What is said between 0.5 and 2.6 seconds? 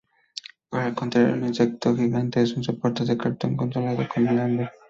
Por el contrario, el insecto gigante es